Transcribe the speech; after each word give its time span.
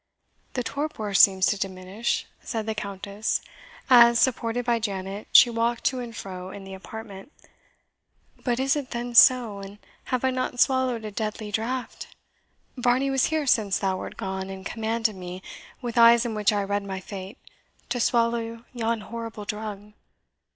"The 0.53 0.63
torpor 0.63 1.13
seems 1.13 1.45
to 1.45 1.59
diminish," 1.59 2.25
said 2.41 2.65
the 2.65 2.73
Countess, 2.73 3.39
as, 3.87 4.17
supported 4.17 4.65
by 4.65 4.79
Janet, 4.79 5.27
she 5.31 5.51
walked 5.51 5.83
to 5.83 5.99
and 5.99 6.15
fro 6.15 6.49
in 6.49 6.63
the 6.63 6.73
apartment; 6.73 7.31
"but 8.43 8.59
is 8.59 8.75
it 8.75 8.89
then 8.89 9.13
so, 9.13 9.59
and 9.59 9.77
have 10.05 10.23
I 10.25 10.31
not 10.31 10.59
swallowed 10.59 11.05
a 11.05 11.11
deadly 11.11 11.51
draught? 11.51 12.07
Varney 12.75 13.11
was 13.11 13.25
here 13.25 13.45
since 13.45 13.77
thou 13.77 13.95
wert 13.97 14.17
gone, 14.17 14.49
and 14.49 14.65
commanded 14.65 15.15
me, 15.15 15.43
with 15.83 15.99
eyes 15.99 16.25
in 16.25 16.33
which 16.33 16.51
I 16.51 16.63
read 16.63 16.81
my 16.81 16.99
fate, 16.99 17.37
to 17.89 17.99
swallow 17.99 18.63
yon 18.73 19.01
horrible 19.01 19.45
drug. 19.45 19.93